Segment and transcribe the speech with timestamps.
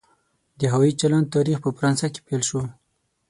[0.59, 2.61] د هوایي چلند تاریخ په فرانسه کې پیل شو.